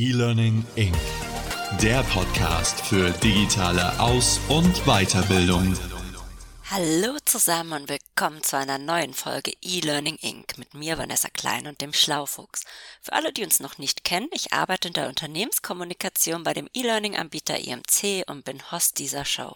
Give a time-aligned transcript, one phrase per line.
[0.00, 0.94] E-Learning Inc.
[1.82, 5.76] Der Podcast für digitale Aus- und Weiterbildung.
[6.70, 10.56] Hallo zusammen und willkommen zu einer neuen Folge E-Learning Inc.
[10.56, 12.62] mit mir Vanessa Klein und dem Schlaufuchs.
[13.02, 17.58] Für alle, die uns noch nicht kennen, ich arbeite in der Unternehmenskommunikation bei dem E-Learning-Anbieter
[17.58, 19.52] IMC und bin Host dieser Show.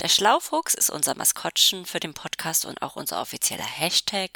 [0.00, 4.30] Der Schlaufuchs ist unser Maskottchen für den Podcast und auch unser offizieller Hashtag,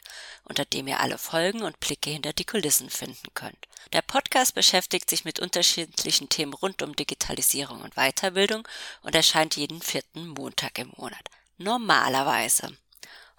[0.45, 3.69] unter dem ihr alle Folgen und Blicke hinter die Kulissen finden könnt.
[3.93, 8.67] Der Podcast beschäftigt sich mit unterschiedlichen Themen rund um Digitalisierung und Weiterbildung
[9.03, 11.29] und erscheint jeden vierten Montag im Monat.
[11.59, 12.75] Normalerweise.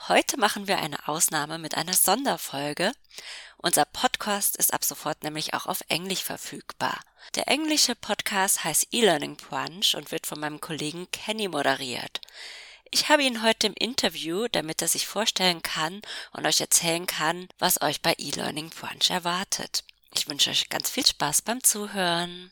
[0.08, 2.92] Heute machen wir eine Ausnahme mit einer Sonderfolge.
[3.64, 7.00] Unser Podcast ist ab sofort nämlich auch auf Englisch verfügbar.
[7.36, 12.22] Der englische Podcast heißt E-Learning Brunch und wird von meinem Kollegen Kenny moderiert.
[12.90, 16.02] Ich habe ihn heute im Interview, damit er sich vorstellen kann
[16.32, 19.84] und euch erzählen kann, was euch bei E-Learning Brunch erwartet.
[20.16, 22.52] Ich wünsche euch ganz viel Spaß beim Zuhören.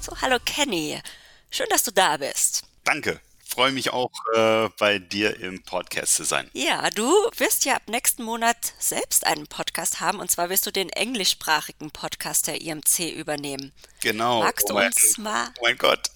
[0.00, 1.00] So, hallo Kenny.
[1.50, 2.62] Schön, dass du da bist.
[2.84, 3.20] Danke
[3.50, 6.48] freue mich auch, äh, bei dir im Podcast zu sein.
[6.52, 7.04] Ja, du
[7.36, 11.90] wirst ja ab nächsten Monat selbst einen Podcast haben und zwar wirst du den englischsprachigen
[11.90, 13.72] Podcast der IMC übernehmen.
[14.00, 14.42] Genau.
[14.42, 15.48] Magst du oh mein, uns mal?
[15.58, 16.10] Oh mein Gott.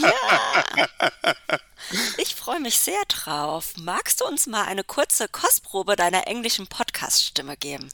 [0.00, 1.58] Ja.
[2.16, 3.74] Ich freue mich sehr drauf.
[3.76, 7.90] Magst du uns mal eine kurze Kostprobe deiner englischen Podcast-Stimme geben?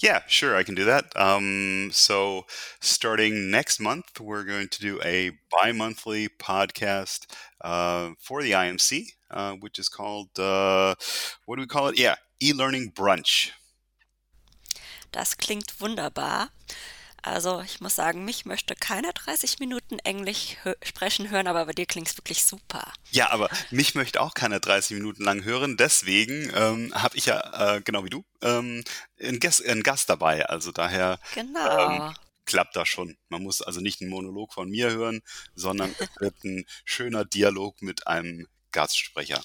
[0.00, 1.06] Yeah, sure, I can do that.
[1.16, 2.46] Um, so,
[2.80, 7.26] starting next month, we're going to do a bi monthly podcast
[7.62, 10.94] uh, for the IMC, uh, which is called, uh,
[11.46, 11.98] what do we call it?
[11.98, 13.50] Yeah, e learning brunch.
[15.10, 16.50] Das klingt wunderbar.
[17.22, 21.72] Also ich muss sagen, mich möchte keiner 30 Minuten Englisch hö sprechen hören, aber bei
[21.72, 22.92] dir klingt es wirklich super.
[23.10, 25.76] Ja, aber mich möchte auch keiner 30 Minuten lang hören.
[25.76, 28.84] Deswegen ähm, habe ich ja, äh, genau wie du, ähm,
[29.20, 30.46] einen, Gast, einen Gast dabei.
[30.46, 32.08] Also daher Genau.
[32.08, 33.16] ähm, klappt das schon.
[33.28, 35.20] Man muss also nicht einen Monolog von mir hören,
[35.54, 39.42] sondern es wird ein schöner Dialog mit einem Gastsprecher.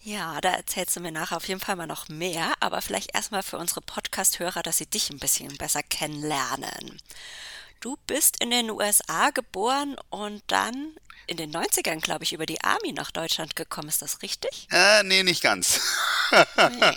[0.00, 3.42] Ja, da erzählst du mir nachher auf jeden Fall mal noch mehr, aber vielleicht erstmal
[3.42, 7.00] für unsere Podcast-Hörer, dass sie dich ein bisschen besser kennenlernen.
[7.80, 10.94] Du bist in den USA geboren und dann
[11.28, 13.88] in den 90ern, glaube ich, über die Army nach Deutschland gekommen.
[13.88, 14.66] Ist das richtig?
[14.72, 15.80] Äh, nee, nicht ganz.
[16.30, 16.96] Nee.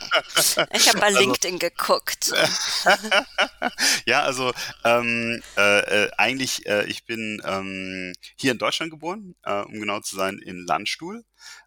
[0.73, 2.33] Ich habe bei Also- LinkedIn geguckt.
[4.05, 4.51] ja, also
[4.83, 9.99] ähm, äh, äh, eigentlich, äh, ich bin ähm, hier in Deutschland geboren, äh, um genau
[9.99, 11.23] zu sein, in Landstuhl.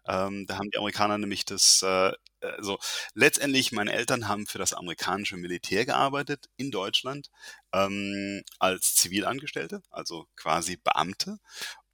[0.07, 2.11] Ähm, da haben die Amerikaner nämlich das, äh,
[2.41, 2.77] also
[3.13, 7.29] letztendlich, meine Eltern haben für das amerikanische Militär gearbeitet in Deutschland
[7.73, 11.37] ähm, als Zivilangestellte, also quasi Beamte.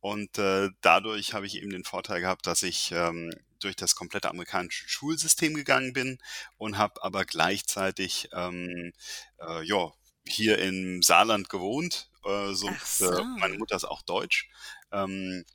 [0.01, 4.29] Und äh, dadurch habe ich eben den Vorteil gehabt, dass ich ähm, durch das komplette
[4.29, 6.17] amerikanische Schulsystem gegangen bin
[6.57, 8.93] und habe aber gleichzeitig ähm,
[9.39, 9.91] äh, ja,
[10.27, 12.09] hier im Saarland gewohnt.
[12.25, 13.11] Äh, so, Ach so.
[13.11, 14.49] äh, meine Mutter ist auch Deutsch.
[14.91, 15.45] Ähm,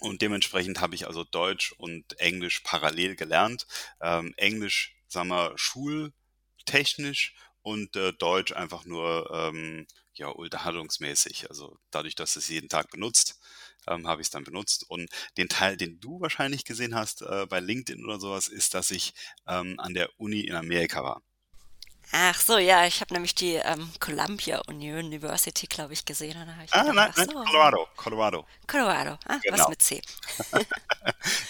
[0.00, 3.68] und dementsprechend habe ich also Deutsch und Englisch parallel gelernt.
[4.00, 11.48] Ähm, Englisch, sagen wir, schultechnisch und äh, Deutsch einfach nur ähm, ja, unterhaltungsmäßig.
[11.50, 13.40] Also dadurch, dass es jeden Tag benutzt,
[13.88, 14.84] ähm, habe ich es dann benutzt.
[14.88, 18.90] Und den Teil, den du wahrscheinlich gesehen hast äh, bei LinkedIn oder sowas, ist, dass
[18.90, 19.14] ich
[19.46, 21.22] ähm, an der Uni in Amerika war.
[22.14, 26.36] Ach so, ja, ich habe nämlich die ähm, Columbia University, glaube ich, gesehen.
[26.64, 28.46] Ich Ah, gedacht, nein, nein, so, Colorado, Colorado.
[28.66, 29.18] Colorado.
[29.26, 29.68] Ah, was Genau.
[29.68, 30.02] mit C.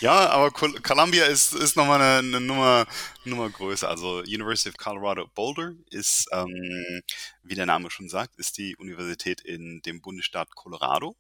[0.00, 2.86] Ja, aber Col Columbia ist, ist nochmal eine, eine Nummer,
[3.24, 3.88] Nummer größer.
[3.88, 7.02] Also University of Colorado Boulder ist, ähm,
[7.42, 11.16] wie der Name schon sagt, ist die Universität in dem Bundesstaat Colorado.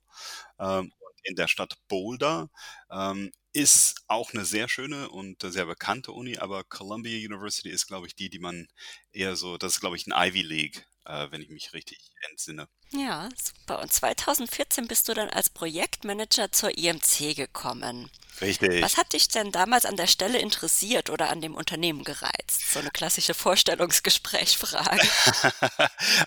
[0.58, 2.48] Ähm, und in der Stadt Boulder
[2.90, 8.06] ähm, ist auch eine sehr schöne und sehr bekannte Uni, aber Columbia University ist, glaube
[8.06, 8.68] ich, die, die man
[9.12, 11.98] eher so, das ist, glaube ich, ein Ivy League, äh, wenn ich mich richtig
[12.30, 12.68] entsinne.
[12.90, 13.80] Ja, super.
[13.80, 18.10] Und 2014 bist du dann als Projektmanager zur IMC gekommen.
[18.40, 18.82] Richtig.
[18.82, 22.72] Was hat dich denn damals an der Stelle interessiert oder an dem Unternehmen gereizt?
[22.72, 25.06] So eine klassische Vorstellungsgesprächsfrage.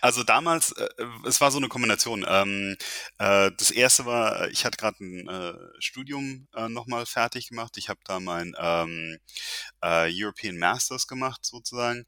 [0.01, 0.87] Also damals, äh,
[1.25, 2.25] es war so eine Kombination.
[2.28, 2.78] Ähm,
[3.17, 7.78] äh, das erste war, ich hatte gerade ein äh, Studium äh, nochmal fertig gemacht.
[7.78, 9.17] Ich habe da mein ähm,
[9.81, 12.05] äh, European Masters gemacht sozusagen,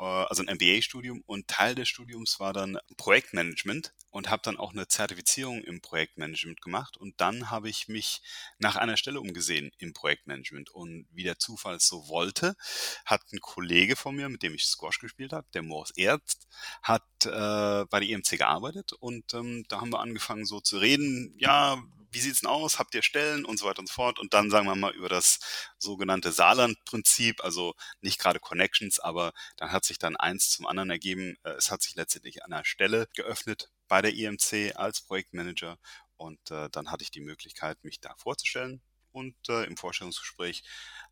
[0.00, 1.22] also ein MBA-Studium.
[1.26, 6.60] Und Teil des Studiums war dann Projektmanagement und habe dann auch eine Zertifizierung im Projektmanagement
[6.60, 6.96] gemacht.
[6.96, 8.22] Und dann habe ich mich
[8.58, 10.70] nach einer Stelle umgesehen im Projektmanagement.
[10.70, 12.56] Und wie der Zufall es so wollte,
[13.04, 16.48] hat ein Kollege von mir, mit dem ich Squash gespielt habe, der Morris Ernst,
[16.82, 21.34] hat äh, bei der IMC gearbeitet und ähm, da haben wir angefangen so zu reden,
[21.38, 22.78] ja, wie sieht's denn aus?
[22.78, 24.18] Habt ihr Stellen und so weiter und so fort?
[24.18, 25.38] Und dann sagen wir mal über das
[25.78, 31.36] sogenannte Saarland-Prinzip, also nicht gerade Connections, aber dann hat sich dann eins zum anderen ergeben.
[31.44, 35.78] Äh, es hat sich letztendlich an einer Stelle geöffnet bei der IMC als Projektmanager
[36.16, 40.62] und äh, dann hatte ich die Möglichkeit, mich da vorzustellen und äh, im Vorstellungsgespräch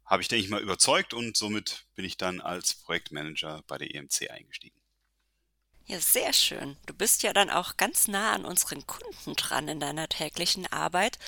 [0.05, 3.95] habe ich, denke ich mal, überzeugt und somit bin ich dann als Projektmanager bei der
[3.95, 4.78] EMC eingestiegen.
[5.91, 6.77] Ja, sehr schön.
[6.85, 11.19] Du bist ja dann auch ganz nah an unseren Kunden dran in deiner täglichen Arbeit.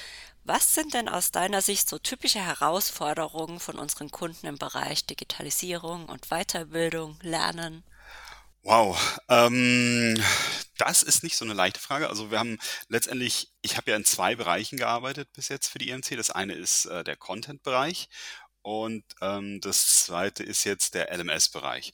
[0.45, 6.11] Was sind denn aus deiner Sicht so typische Herausforderungen von unseren Kunden im Bereich Digitalisierung
[6.11, 7.85] und Weiterbildung, Lernen?
[8.63, 10.23] Wow, ähm,
[10.77, 12.11] das ist nicht so eine leichte Frage.
[12.11, 12.59] Also wir haben
[12.89, 16.19] letztendlich, ich habe ja in zwei Bereichen gearbeitet bis jetzt für die EMC.
[16.19, 18.11] Das eine ist äh, der Content-Bereich
[18.63, 21.93] und ähm, das zweite ist jetzt der LMS-Bereich.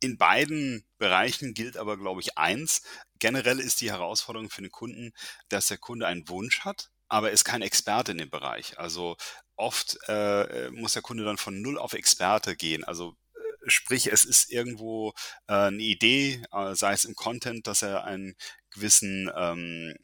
[0.00, 2.82] In beiden Bereichen gilt aber, glaube ich, eins.
[3.18, 5.12] Generell ist die Herausforderung für den Kunden,
[5.48, 8.78] dass der Kunde einen Wunsch hat, aber ist kein Experte in dem Bereich.
[8.78, 9.16] Also
[9.56, 12.84] oft äh, muss der Kunde dann von null auf Experte gehen.
[12.84, 15.14] Also äh, sprich, es ist irgendwo
[15.48, 18.36] äh, eine Idee, äh, sei es im Content, dass er einen
[18.70, 19.94] gewissen ähm,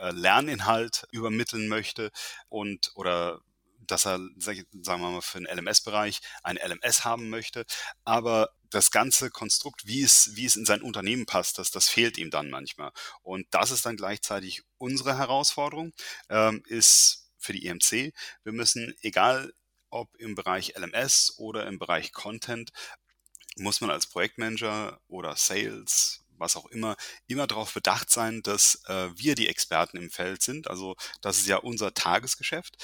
[0.00, 2.10] äh, Lerninhalt übermitteln möchte
[2.48, 3.40] und oder
[3.90, 7.64] dass er, sagen wir mal, für den LMS-Bereich ein LMS haben möchte.
[8.04, 12.18] Aber das ganze Konstrukt, wie es, wie es in sein Unternehmen passt, das, das fehlt
[12.18, 12.92] ihm dann manchmal.
[13.22, 15.92] Und das ist dann gleichzeitig unsere Herausforderung,
[16.28, 18.12] ähm, ist für die EMC.
[18.42, 19.52] Wir müssen, egal
[19.90, 22.70] ob im Bereich LMS oder im Bereich Content,
[23.56, 26.96] muss man als Projektmanager oder Sales, was auch immer,
[27.26, 30.68] immer darauf bedacht sein, dass äh, wir die Experten im Feld sind.
[30.68, 32.76] Also das ist ja unser Tagesgeschäft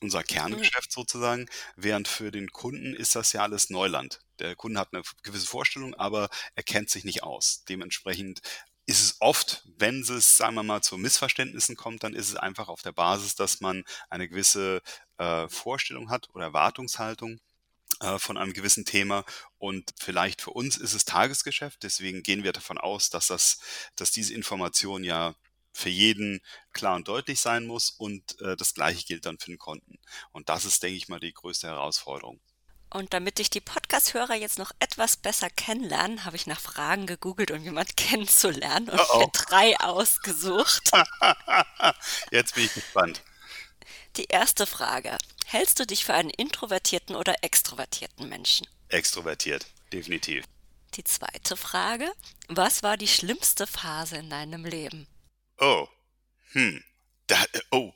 [0.00, 4.20] unser Kerngeschäft sozusagen, während für den Kunden ist das ja alles Neuland.
[4.38, 7.64] Der Kunde hat eine gewisse Vorstellung, aber er kennt sich nicht aus.
[7.68, 8.40] Dementsprechend
[8.86, 12.68] ist es oft, wenn es, sagen wir mal, zu Missverständnissen kommt, dann ist es einfach
[12.68, 14.82] auf der Basis, dass man eine gewisse
[15.18, 17.38] äh, Vorstellung hat oder Erwartungshaltung
[18.00, 19.24] äh, von einem gewissen Thema
[19.58, 23.60] und vielleicht für uns ist es Tagesgeschäft, deswegen gehen wir davon aus, dass das,
[23.94, 25.34] dass diese Information ja
[25.72, 26.40] für jeden
[26.72, 29.98] klar und deutlich sein muss und äh, das gleiche gilt dann für den Konten.
[30.32, 32.40] Und das ist, denke ich mal, die größte Herausforderung.
[32.92, 37.52] Und damit ich die Podcast-Hörer jetzt noch etwas besser kennenlernen, habe ich nach Fragen gegoogelt,
[37.52, 39.30] um jemanden kennenzulernen und oh oh.
[39.32, 40.90] drei ausgesucht.
[42.32, 43.22] jetzt bin ich gespannt.
[44.16, 45.16] Die erste Frage.
[45.46, 48.66] Hältst du dich für einen introvertierten oder extrovertierten Menschen?
[48.88, 50.44] Extrovertiert, definitiv.
[50.94, 52.12] Die zweite Frage.
[52.48, 55.06] Was war die schlimmste Phase in deinem Leben?
[55.60, 55.86] Oh,
[56.52, 56.82] hm,
[57.26, 57.36] da,
[57.70, 57.92] oh,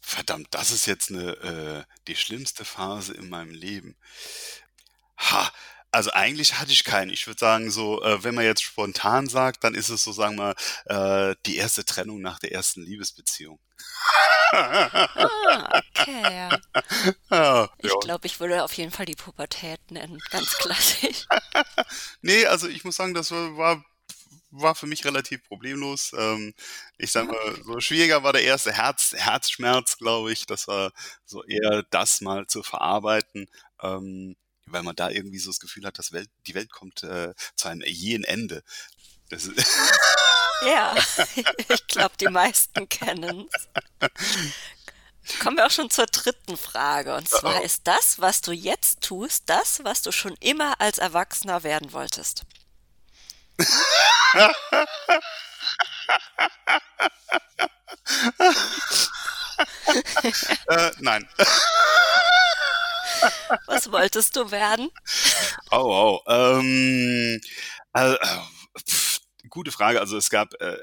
[0.00, 3.96] verdammt, das ist jetzt eine, äh, die schlimmste Phase in meinem Leben.
[5.18, 5.52] Ha,
[5.90, 7.10] also eigentlich hatte ich keinen.
[7.10, 10.36] Ich würde sagen, so, äh, wenn man jetzt spontan sagt, dann ist es so, sagen
[10.36, 10.54] wir,
[10.84, 13.58] äh, die erste Trennung nach der ersten Liebesbeziehung.
[14.52, 16.48] ah, okay.
[17.30, 21.26] Ja, ich glaube, ich würde auf jeden Fall die Pubertät nennen, ganz klassisch.
[22.22, 23.84] nee, also ich muss sagen, das war war
[24.74, 26.12] für mich relativ problemlos.
[26.16, 26.54] Ähm,
[26.96, 30.46] ich sag mal, so schwieriger war der erste Herz, Herzschmerz, glaube ich.
[30.46, 30.92] Das war
[31.24, 33.48] so eher das mal zu verarbeiten,
[33.82, 34.36] ähm,
[34.66, 37.68] weil man da irgendwie so das Gefühl hat, dass Welt, die Welt kommt äh, zu
[37.68, 38.62] einem jähen Ende.
[39.28, 39.50] Das
[40.66, 40.96] ja,
[41.68, 43.68] ich glaube, die meisten kennen es.
[45.40, 47.14] Kommen wir auch schon zur dritten Frage.
[47.14, 47.64] Und zwar oh.
[47.64, 52.46] ist das, was du jetzt tust, das, was du schon immer als Erwachsener werden wolltest
[60.68, 61.28] äh, nein.
[63.66, 64.90] Was wolltest du werden?
[65.70, 66.30] Oh, oh.
[66.30, 67.40] Ähm,
[67.94, 68.14] äh,
[68.86, 70.00] pf, gute Frage.
[70.00, 70.76] Also es gab, äh,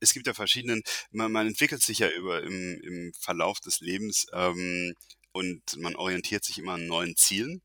[0.00, 4.26] es gibt ja verschiedenen, man, man, entwickelt sich ja über im, im Verlauf des Lebens
[4.32, 4.94] ähm,
[5.32, 7.62] und man orientiert sich immer an neuen Zielen.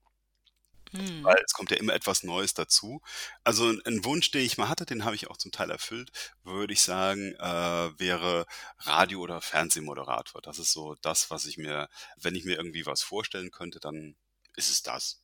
[0.91, 1.23] Mhm.
[1.23, 3.01] Weil es kommt ja immer etwas Neues dazu.
[3.43, 6.11] Also ein Wunsch, den ich mal hatte, den habe ich auch zum Teil erfüllt,
[6.43, 8.45] würde ich sagen, äh, wäre
[8.79, 10.41] Radio- oder Fernsehmoderator.
[10.41, 14.15] Das ist so das, was ich mir, wenn ich mir irgendwie was vorstellen könnte, dann
[14.55, 15.21] ist es das.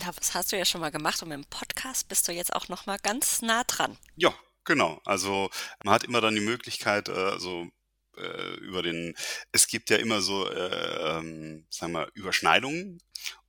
[0.00, 2.54] Ja, das hast du ja schon mal gemacht und mit dem Podcast bist du jetzt
[2.54, 3.98] auch noch mal ganz nah dran.
[4.16, 5.00] Ja, genau.
[5.04, 5.50] Also
[5.84, 7.68] man hat immer dann die Möglichkeit, äh, also
[8.16, 9.14] äh, über den,
[9.52, 13.00] es gibt ja immer so, äh, ähm, sagen wir, Überschneidungen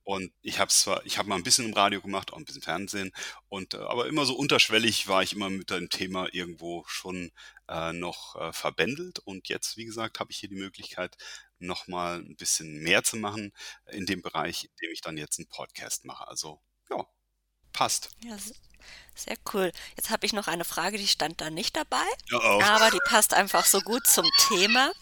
[0.04, 2.62] und ich habe zwar, ich habe mal ein bisschen im Radio gemacht, auch ein bisschen
[2.62, 3.10] Fernsehen,
[3.48, 7.32] und äh, aber immer so unterschwellig war ich immer mit dem Thema irgendwo schon
[7.68, 9.20] äh, noch äh, verbändelt.
[9.20, 11.16] Und jetzt, wie gesagt, habe ich hier die Möglichkeit,
[11.58, 13.54] nochmal ein bisschen mehr zu machen
[13.90, 16.28] in dem Bereich, in dem ich dann jetzt einen Podcast mache.
[16.28, 17.06] Also ja,
[17.74, 18.08] passt.
[18.24, 18.36] Ja,
[19.14, 19.70] sehr cool.
[19.96, 22.60] Jetzt habe ich noch eine Frage, die stand da nicht dabei, oh oh.
[22.62, 24.92] aber die passt einfach so gut zum Thema.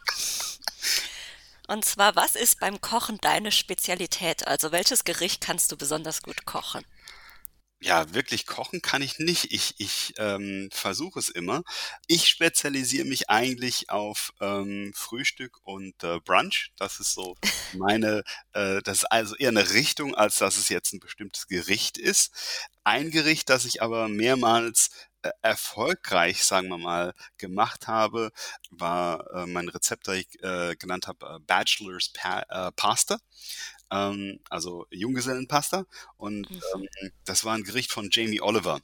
[1.69, 4.47] Und zwar, was ist beim Kochen deine Spezialität?
[4.47, 6.85] Also welches Gericht kannst du besonders gut kochen?
[7.85, 9.53] Ja, wirklich kochen kann ich nicht.
[9.53, 11.63] Ich ich, ähm, versuche es immer.
[12.07, 16.71] Ich spezialisiere mich eigentlich auf, ähm, Frühstück und, äh, Brunch.
[16.77, 17.37] Das ist so
[17.73, 18.23] meine
[18.53, 22.31] äh, das ist also eher eine Richtung, als dass es jetzt ein bestimmtes Gericht ist.
[22.85, 24.91] Ein Gericht, das ich aber mehrmals,
[25.43, 28.33] erfolgreich, sagen wir mal, gemacht habe,
[28.71, 33.19] war, äh, mein Rezept, das ich, äh, genannt habe, äh, Bachelor's Pa äh, Pasta
[33.93, 35.85] ähm, also Junggesellenpasta.
[36.17, 36.61] Und Mhm.
[36.75, 38.81] ähm, das war ein Gericht von Jamie Oliver.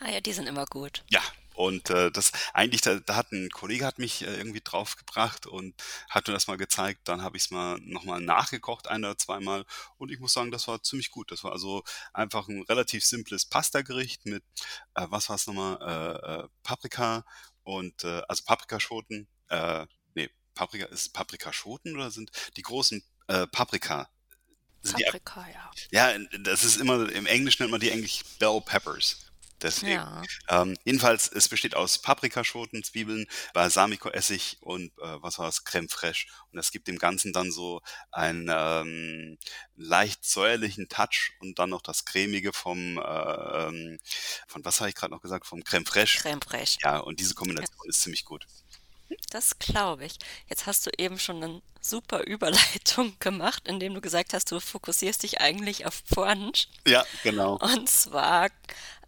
[0.00, 1.04] Ah ja, die sind immer gut.
[1.10, 1.22] Ja,
[1.60, 5.74] und äh, das eigentlich, da, da hat ein Kollege hat mich äh, irgendwie draufgebracht und
[6.08, 7.02] hat mir das mal gezeigt.
[7.04, 9.66] Dann habe ich es mal nochmal nachgekocht, ein oder zweimal.
[9.98, 11.30] Und ich muss sagen, das war ziemlich gut.
[11.30, 11.82] Das war also
[12.14, 14.42] einfach ein relativ simples Pasta-Gericht mit,
[14.94, 17.26] äh, was war es nochmal, äh, äh, Paprika
[17.62, 19.28] und, äh, also Paprikaschoten.
[20.14, 24.08] Nee, Paprika, ist Paprikaschoten oder sind die großen Paprika?
[24.80, 25.46] Sind die, Paprika,
[25.90, 26.12] ja.
[26.14, 29.29] ja, das ist immer, im Englischen nennt man die eigentlich Bell Peppers.
[29.62, 29.92] Deswegen.
[29.92, 30.22] Ja.
[30.48, 35.64] Ähm, jedenfalls, es besteht aus Paprikaschoten, Zwiebeln, Balsamico-Essig und äh, was war das?
[35.64, 36.26] Creme fraiche.
[36.50, 39.38] Und das gibt dem Ganzen dann so einen ähm,
[39.76, 43.98] leicht säuerlichen Touch und dann noch das cremige vom, äh, ähm,
[44.46, 45.46] von was habe ich gerade noch gesagt?
[45.46, 46.18] Vom Creme fraiche.
[46.20, 46.78] Creme fraiche.
[46.82, 48.46] Ja, und diese Kombination ist ziemlich gut.
[49.30, 50.18] Das glaube ich.
[50.48, 55.22] Jetzt hast du eben schon eine super Überleitung gemacht, indem du gesagt hast, du fokussierst
[55.22, 56.68] dich eigentlich auf Brunch.
[56.86, 57.56] Ja, genau.
[57.56, 58.50] Und zwar,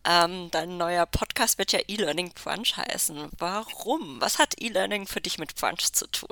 [0.04, 3.30] ähm, dein neuer Podcast wird ja E-Learning Brunch heißen.
[3.38, 4.20] Warum?
[4.20, 6.30] Was hat E-Learning für dich mit Brunch zu tun?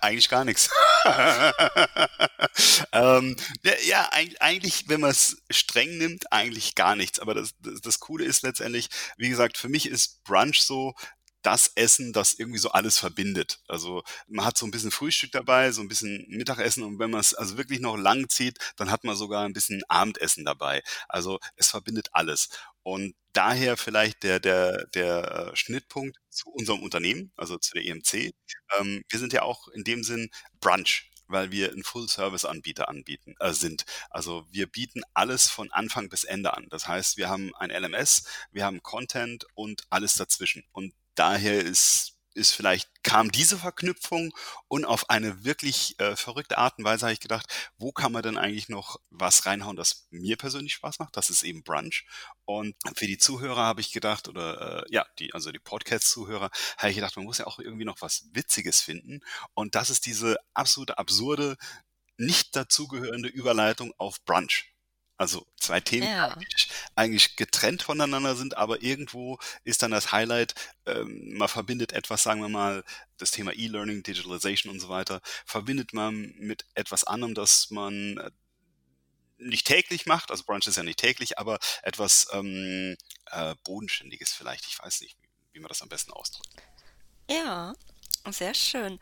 [0.00, 0.70] eigentlich gar nichts.
[2.92, 3.36] ähm,
[3.84, 7.18] ja, eigentlich, wenn man es streng nimmt, eigentlich gar nichts.
[7.18, 10.94] Aber das, das, das Coole ist letztendlich, wie gesagt, für mich ist Brunch so
[11.42, 13.60] das Essen, das irgendwie so alles verbindet.
[13.68, 17.20] Also man hat so ein bisschen Frühstück dabei, so ein bisschen Mittagessen und wenn man
[17.20, 20.82] es also wirklich noch lang zieht, dann hat man sogar ein bisschen Abendessen dabei.
[21.08, 22.48] Also es verbindet alles.
[22.82, 28.34] Und daher vielleicht der, der, der äh, Schnittpunkt zu unserem Unternehmen, also zu der EMC.
[28.78, 30.30] Ähm, wir sind ja auch in dem Sinn
[30.60, 33.84] Brunch weil wir ein Full-Service-Anbieter anbieten äh, sind.
[34.10, 36.66] Also wir bieten alles von Anfang bis Ende an.
[36.70, 40.64] Das heißt, wir haben ein LMS, wir haben Content und alles dazwischen.
[40.72, 44.32] Und daher ist ist vielleicht kam diese Verknüpfung
[44.68, 48.22] und auf eine wirklich äh, verrückte Art und Weise habe ich gedacht, wo kann man
[48.22, 51.16] denn eigentlich noch was reinhauen, das mir persönlich Spaß macht?
[51.16, 52.06] Das ist eben Brunch.
[52.44, 56.90] Und für die Zuhörer habe ich gedacht, oder äh, ja, die, also die Podcast-Zuhörer, habe
[56.90, 59.20] ich gedacht, man muss ja auch irgendwie noch was Witziges finden.
[59.54, 61.56] Und das ist diese absolute absurde,
[62.16, 64.71] nicht dazugehörende Überleitung auf Brunch.
[65.22, 66.32] Also zwei Themen, die Ja.
[66.32, 72.24] eigentlich, eigentlich getrennt voneinander sind, aber irgendwo ist dann das Highlight, ähm, man verbindet etwas,
[72.24, 72.82] sagen wir mal,
[73.18, 78.30] das Thema E-Learning, Digitalization und so weiter, verbindet man mit etwas anderem, das man äh,
[79.38, 84.66] nicht täglich macht, also Brunch ist ja nicht täglich, aber etwas ähm, äh, Bodenständiges vielleicht.
[84.66, 85.16] Ich weiß nicht,
[85.52, 86.50] wie man das am besten ausdrückt.
[87.30, 87.74] Ja,
[88.30, 88.98] sehr schön.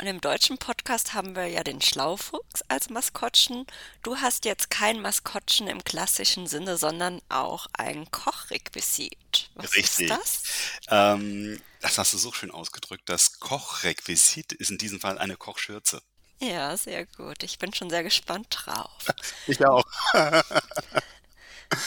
[0.00, 3.66] Und im deutschen Podcast haben wir ja den Schlaufuchs als Maskottchen.
[4.02, 9.50] Du hast jetzt kein Maskottchen im klassischen Sinne, sondern auch ein Kochrequisit.
[9.56, 10.08] Was ist Richtig.
[10.08, 10.42] das?
[10.88, 13.02] Ähm, das hast du so schön ausgedrückt.
[13.10, 16.00] Das Kochrequisit ist in diesem Fall eine Kochschürze.
[16.38, 17.42] Ja, sehr gut.
[17.42, 19.04] Ich bin schon sehr gespannt drauf.
[19.46, 19.84] Ich auch.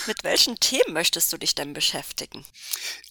[0.06, 2.46] Mit welchen Themen möchtest du dich denn beschäftigen?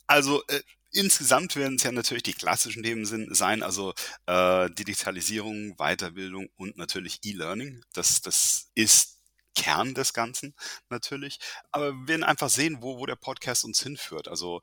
[0.06, 3.94] Also äh, insgesamt werden es ja natürlich die klassischen Themen sein, also
[4.26, 7.82] äh, Digitalisierung, Weiterbildung und natürlich E-Learning.
[7.92, 9.18] Das, das ist
[9.54, 10.54] Kern des Ganzen
[10.88, 11.38] natürlich.
[11.70, 14.28] Aber wir werden einfach sehen, wo, wo der Podcast uns hinführt.
[14.28, 14.61] Also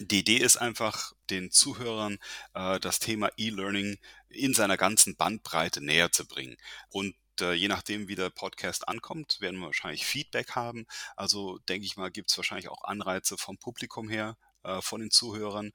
[0.00, 2.18] die Idee ist einfach, den Zuhörern
[2.54, 6.56] äh, das Thema E-Learning in seiner ganzen Bandbreite näher zu bringen.
[6.90, 10.86] Und äh, je nachdem, wie der Podcast ankommt, werden wir wahrscheinlich Feedback haben.
[11.16, 14.36] Also denke ich mal, gibt es wahrscheinlich auch Anreize vom Publikum her,
[14.66, 15.72] äh, von den Zuhörern,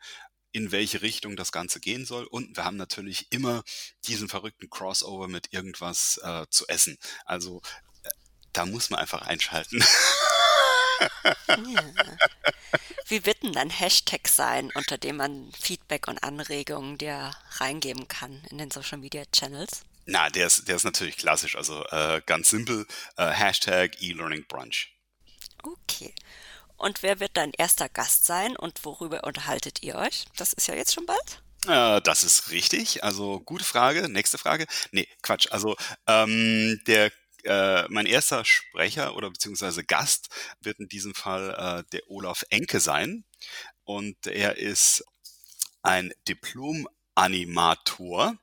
[0.52, 2.26] in welche Richtung das Ganze gehen soll.
[2.26, 3.64] Und wir haben natürlich immer
[4.06, 6.98] diesen verrückten Crossover mit irgendwas äh, zu essen.
[7.26, 7.62] Also
[8.04, 8.10] äh,
[8.54, 9.84] da muss man einfach einschalten.
[11.48, 11.84] Ja.
[13.08, 18.44] Wie wird denn dein Hashtag sein, unter dem man Feedback und Anregungen dir reingeben kann
[18.50, 19.82] in den Social Media Channels?
[20.06, 21.56] Na, der ist, der ist natürlich klassisch.
[21.56, 22.86] Also äh, ganz simpel,
[23.18, 24.96] äh, Hashtag E-Learning Brunch.
[25.64, 26.14] Okay.
[26.82, 30.26] Und wer wird dein erster Gast sein und worüber unterhaltet ihr euch?
[30.36, 31.44] Das ist ja jetzt schon bald.
[31.68, 33.04] Äh, das ist richtig.
[33.04, 34.10] Also gute Frage.
[34.10, 34.66] Nächste Frage.
[34.92, 35.46] Nee, Quatsch.
[35.52, 35.76] Also
[36.08, 37.12] ähm, der
[37.44, 40.30] äh, mein erster Sprecher oder beziehungsweise Gast
[40.62, 43.26] wird in diesem Fall äh, der Olaf Enke sein.
[43.84, 45.06] Und er ist
[45.84, 48.38] ein Diplom-Animator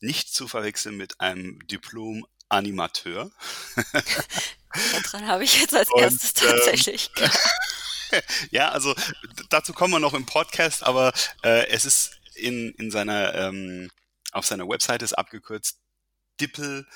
[0.00, 1.58] Nicht zu verwechseln mit einem
[2.50, 3.30] Diplom-Animateur.
[5.04, 7.30] Daran habe ich jetzt als Und, erstes ähm, tatsächlich ähm,
[8.50, 8.94] ja, also
[9.48, 11.12] dazu kommen wir noch im Podcast, aber
[11.42, 13.90] äh, es ist in, in seiner, ähm,
[14.32, 15.80] auf seiner Webseite ist abgekürzt
[16.40, 16.86] Dippel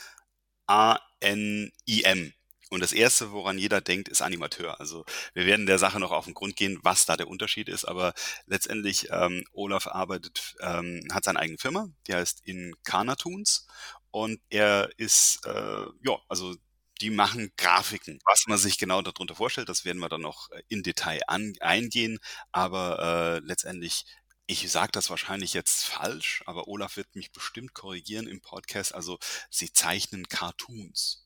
[0.66, 2.33] A-N-I-M.
[2.71, 4.78] Und das erste, woran jeder denkt, ist Animateur.
[4.78, 5.04] Also
[5.35, 7.85] wir werden der Sache noch auf den Grund gehen, was da der Unterschied ist.
[7.85, 8.14] Aber
[8.47, 13.66] letztendlich, ähm, Olaf arbeitet, ähm, hat seine eigene Firma, die heißt Incarnatoons.
[14.11, 16.55] Und er ist, äh, ja, also
[17.00, 18.21] die machen Grafiken.
[18.26, 21.55] Was man sich genau darunter vorstellt, das werden wir dann noch äh, in Detail an,
[21.61, 22.19] eingehen.
[22.52, 24.05] Aber äh, letztendlich
[24.50, 28.93] ich sage das wahrscheinlich jetzt falsch, aber Olaf wird mich bestimmt korrigieren im Podcast.
[28.93, 31.25] Also sie zeichnen Cartoons.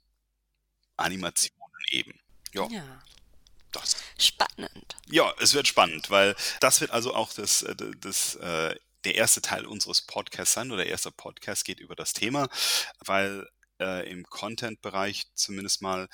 [0.98, 2.20] Animationen eben.
[2.52, 2.68] Ja.
[2.68, 3.02] ja.
[3.72, 3.96] Das.
[4.18, 4.96] Spannend.
[5.06, 9.42] Ja, es wird spannend, weil das wird also auch das, äh, das, äh, der erste
[9.42, 12.48] Teil unseres Podcasts sein oder der erste Podcast geht über das Thema,
[12.98, 13.48] weil
[13.80, 16.08] äh, im Content-Bereich zumindest mal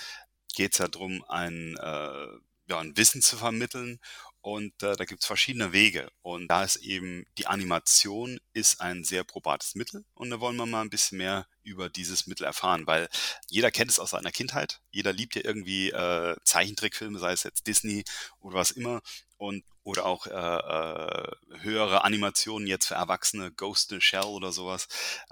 [0.54, 2.26] geht es ja darum, ein, äh,
[2.68, 4.00] ja, ein Wissen zu vermitteln
[4.42, 6.10] und äh, da gibt es verschiedene Wege.
[6.22, 10.04] Und da ist eben die Animation ist ein sehr probates Mittel.
[10.14, 13.08] Und da wollen wir mal ein bisschen mehr über dieses Mittel erfahren, weil
[13.48, 14.80] jeder kennt es aus seiner Kindheit.
[14.90, 18.04] Jeder liebt ja irgendwie äh, Zeichentrickfilme, sei es jetzt Disney
[18.40, 19.02] oder was immer.
[19.36, 24.88] Und oder auch äh, äh, höhere Animationen jetzt für Erwachsene, Ghost in Shell oder sowas.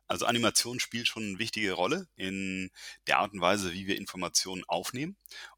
[0.06, 2.70] Also Animation spielt schon eine wichtige Rolle in
[3.06, 5.16] der Art und Weise, wie wir Informationen aufnehmen.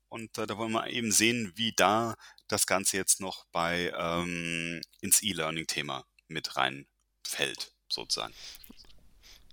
[0.08, 2.16] Und äh, da wollen wir eben sehen, wie da
[2.48, 8.34] das Ganze jetzt noch bei ähm, ins E-Learning-Thema mit reinfällt, sozusagen.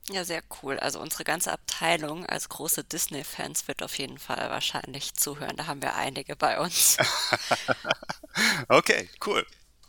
[0.09, 0.79] Ja, sehr cool.
[0.79, 5.57] Also unsere ganze Abteilung als große Disney-Fans wird auf jeden Fall wahrscheinlich zuhören.
[5.57, 6.97] Da haben wir einige bei uns.
[8.69, 9.45] okay, cool.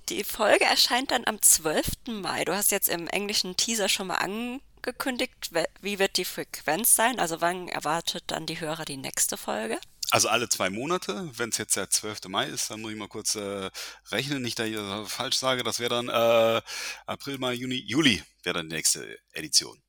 [0.09, 1.87] Die Folge erscheint dann am 12.
[2.09, 2.45] Mai.
[2.45, 5.51] Du hast jetzt im englischen Teaser schon mal angekündigt,
[5.83, 7.19] wie wird die Frequenz sein?
[7.19, 9.79] Also wann erwartet dann die Hörer die nächste Folge?
[10.11, 11.31] Also alle zwei Monate.
[11.35, 12.25] Wenn es jetzt der 12.
[12.29, 13.71] Mai ist, dann muss ich mal kurz äh,
[14.11, 15.63] rechnen, nicht, dass ich das falsch sage.
[15.63, 16.63] Das wäre dann äh,
[17.05, 19.83] April, Mai, Juni, Juli wäre dann die nächste Edition.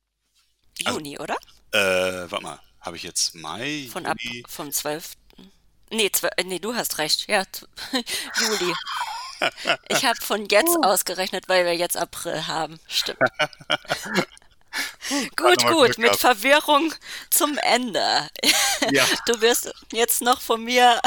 [0.80, 1.36] Juni, also, oder?
[1.72, 3.88] Äh, warte mal, habe ich jetzt Mai?
[3.90, 4.18] Von ab,
[4.48, 5.14] vom 12.
[5.92, 7.26] Nee, 12, nee, du hast recht.
[7.26, 7.44] Ja,
[7.92, 8.74] Juli.
[9.88, 10.82] Ich habe von jetzt oh.
[10.82, 12.78] ausgerechnet, weil wir jetzt April haben.
[12.86, 13.18] Stimmt.
[15.36, 16.92] gut, gut, mit Verwirrung
[17.30, 18.28] zum Ende.
[18.90, 19.06] Ja.
[19.26, 21.00] Du wirst jetzt noch von mir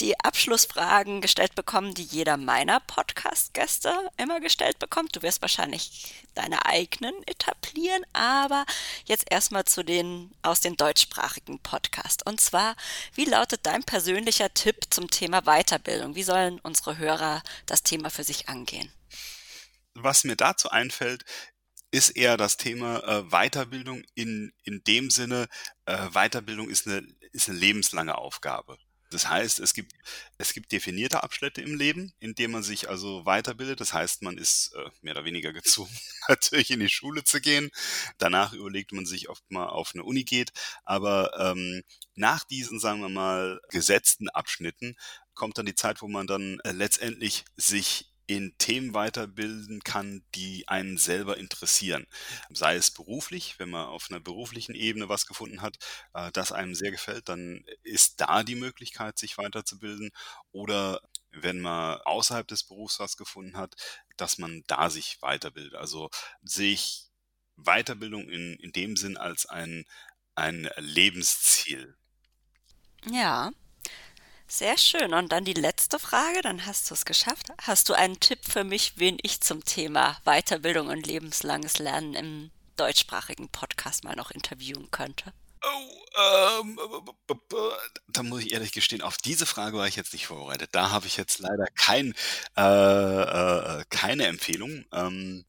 [0.00, 5.14] die Abschlussfragen gestellt bekommen, die jeder meiner Podcast-Gäste immer gestellt bekommt.
[5.14, 8.64] Du wirst wahrscheinlich deine eigenen etablieren, aber
[9.04, 12.26] jetzt erstmal zu den aus den deutschsprachigen Podcast.
[12.26, 12.76] Und zwar,
[13.14, 16.14] wie lautet dein persönlicher Tipp zum Thema Weiterbildung?
[16.14, 18.92] Wie sollen unsere Hörer das Thema für sich angehen?
[19.94, 21.24] Was mir dazu einfällt,
[21.94, 25.46] ist eher das Thema äh, Weiterbildung in, in dem Sinne,
[25.86, 28.78] äh, Weiterbildung ist eine, ist eine lebenslange Aufgabe.
[29.10, 29.92] Das heißt, es gibt,
[30.36, 33.78] es gibt definierte Abschnitte im Leben, in denen man sich also weiterbildet.
[33.78, 35.96] Das heißt, man ist äh, mehr oder weniger gezwungen,
[36.28, 37.70] natürlich in die Schule zu gehen.
[38.18, 40.50] Danach überlegt man sich, ob man auf eine Uni geht.
[40.82, 41.84] Aber ähm,
[42.16, 44.96] nach diesen, sagen wir mal, gesetzten Abschnitten
[45.34, 50.66] kommt dann die Zeit, wo man dann äh, letztendlich sich in Themen weiterbilden kann, die
[50.68, 52.06] einen selber interessieren.
[52.50, 55.76] Sei es beruflich, wenn man auf einer beruflichen Ebene was gefunden hat,
[56.14, 60.10] äh, das einem sehr gefällt, dann ist da die Möglichkeit, sich weiterzubilden.
[60.52, 61.00] Oder
[61.32, 63.74] wenn man außerhalb des Berufs was gefunden hat,
[64.16, 65.74] dass man da sich weiterbildet.
[65.74, 66.10] Also
[66.42, 67.10] sehe ich
[67.56, 69.84] Weiterbildung in, in dem Sinn als ein,
[70.34, 71.96] ein Lebensziel.
[73.10, 73.52] Ja,
[74.46, 75.14] sehr schön.
[75.14, 77.48] Und dann die letzte Frage, dann hast du es geschafft.
[77.62, 82.50] Hast du einen Tipp für mich, wen ich zum Thema Weiterbildung und lebenslanges Lernen im
[82.76, 85.32] deutschsprachigen Podcast mal noch interviewen könnte?
[85.62, 86.04] Oh,
[86.56, 86.78] ähm,
[88.08, 90.70] da muss ich ehrlich gestehen, auf diese Frage war ich jetzt nicht vorbereitet.
[90.72, 92.14] Da habe ich jetzt leider kein,
[92.56, 94.84] äh, äh, keine Empfehlung.
[94.92, 95.44] Ähm,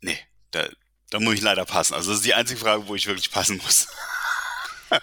[0.00, 0.18] nee,
[0.50, 0.68] da,
[1.10, 1.94] da muss ich leider passen.
[1.94, 3.86] Also das ist die einzige Frage, wo ich wirklich passen muss.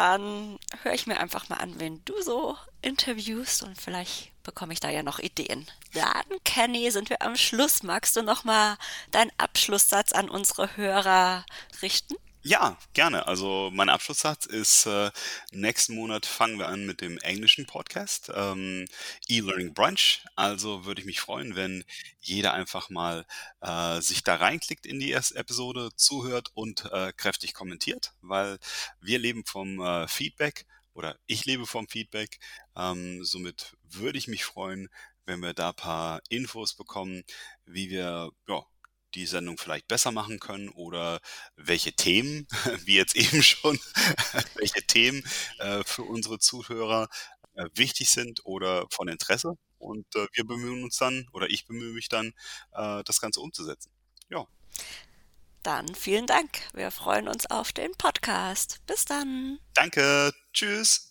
[0.00, 4.80] dann höre ich mir einfach mal an, wen du so interviewst und vielleicht bekomme ich
[4.80, 5.66] da ja noch Ideen.
[5.92, 7.82] Dann, Kenny, sind wir am Schluss.
[7.82, 8.78] Magst du noch mal
[9.10, 11.44] deinen Abschlusssatz an unsere Hörer
[11.82, 12.14] richten?
[12.42, 13.26] Ja, gerne.
[13.26, 15.10] Also mein Abschlusssatz ist, äh,
[15.52, 18.86] nächsten Monat fangen wir an mit dem englischen Podcast, ähm,
[19.28, 20.24] E-Learning Brunch.
[20.36, 21.84] Also würde ich mich freuen, wenn
[22.18, 23.26] jeder einfach mal
[23.60, 28.58] äh, sich da reinklickt in die erste Episode, zuhört und äh, kräftig kommentiert, weil
[29.00, 32.38] wir leben vom äh, Feedback oder ich lebe vom Feedback.
[32.74, 34.88] Ähm, somit würde ich mich freuen,
[35.26, 37.22] wenn wir da paar Infos bekommen,
[37.66, 38.64] wie wir ja,
[39.14, 41.20] die Sendung vielleicht besser machen können oder
[41.56, 42.46] welche Themen,
[42.84, 43.78] wie jetzt eben schon,
[44.54, 45.22] welche Themen
[45.58, 47.08] äh, für unsere Zuhörer
[47.54, 49.54] äh, wichtig sind oder von Interesse.
[49.78, 52.32] Und äh, wir bemühen uns dann, oder ich bemühe mich dann,
[52.72, 53.90] das Ganze umzusetzen.
[54.28, 54.46] Ja.
[55.62, 56.60] Dann vielen Dank.
[56.72, 58.80] Wir freuen uns auf den Podcast.
[58.86, 59.58] Bis dann.
[59.74, 60.32] Danke.
[60.52, 61.09] Tschüss.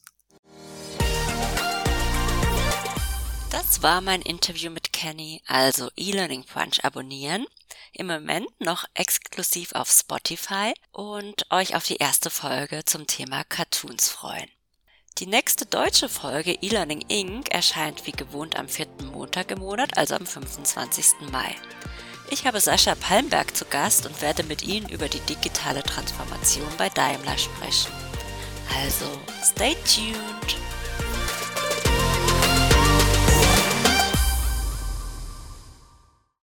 [3.51, 7.47] Das war mein Interview mit Kenny, also E-Learning Punch abonnieren.
[7.93, 14.09] Im Moment noch exklusiv auf Spotify und euch auf die erste Folge zum Thema Cartoons
[14.09, 14.49] freuen.
[15.17, 17.49] Die nächste deutsche Folge E-Learning Inc.
[17.51, 21.31] erscheint wie gewohnt am vierten Montag im Monat, also am 25.
[21.31, 21.55] Mai.
[22.29, 26.89] Ich habe Sascha Palmberg zu Gast und werde mit Ihnen über die digitale Transformation bei
[26.89, 27.91] Daimler sprechen.
[28.75, 29.05] Also,
[29.43, 30.68] stay tuned!